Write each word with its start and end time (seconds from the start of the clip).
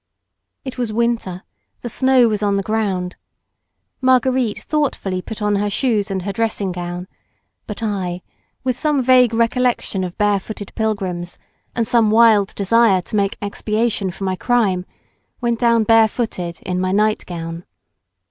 It 0.65 0.79
was 0.79 0.91
winter; 0.91 1.43
the 1.83 1.87
snow 1.87 2.27
was 2.27 2.41
on 2.41 2.55
the 2.57 2.63
ground. 2.63 3.15
Marguerite 4.01 4.57
thoughtfully 4.63 5.21
put 5.21 5.43
on 5.43 5.57
her 5.57 5.69
shoes 5.69 6.09
and 6.09 6.23
her 6.23 6.33
dressing 6.33 6.71
gown, 6.71 7.07
but 7.67 7.83
I, 7.83 8.23
with 8.63 8.79
some 8.79 9.03
vague 9.03 9.31
recollection 9.31 10.03
of 10.03 10.17
bare 10.17 10.39
footed 10.39 10.73
pilgrims, 10.73 11.37
and 11.75 11.85
some 11.87 12.09
wild 12.09 12.55
desire 12.55 13.03
to 13.03 13.15
make 13.15 13.37
expiation 13.43 14.09
for 14.09 14.23
my 14.23 14.35
crime, 14.35 14.87
went 15.39 15.59
down 15.59 15.83
bare 15.83 16.07
footed, 16.07 16.61
in 16.63 16.79
my 16.79 16.91
night 16.91 17.23
gown. 17.27 17.63